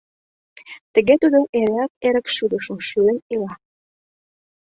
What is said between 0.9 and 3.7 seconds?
Тыге тудо эреак эрык шӱлышым шӱлен ила.